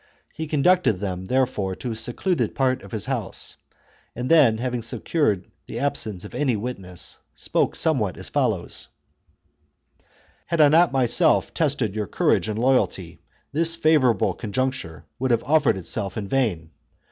He 0.33 0.47
conducted 0.47 0.93
them, 0.99 1.25
therefore, 1.25 1.75
to 1.75 1.91
a 1.91 1.95
secluded 1.95 2.55
part 2.55 2.81
of 2.81 2.91
his 2.91 3.05
house, 3.05 3.57
and 4.15 4.31
then, 4.31 4.57
having 4.57 4.81
secured 4.81 5.45
the 5.67 5.77
absence 5.77 6.25
of 6.25 6.33
any 6.33 6.55
witness, 6.55 7.19
spoke 7.35 7.75
somewhat 7.75 8.17
as 8.17 8.27
follows 8.27 8.87
:—"Had 10.47 10.59
I 10.59 10.69
not 10.69 10.91
myself 10.91 11.53
tested 11.53 11.93
your 11.93 12.07
courage 12.07 12.49
and 12.49 12.57
loyalty 12.57 13.19
this 13.53 13.75
favourable 13.75 14.33
conjuncture 14.33 15.05
would 15.19 15.29
have 15.29 15.43
offered 15.43 15.77
itself 15.77 16.17
in 16.17 16.27
vain. 16.27 16.71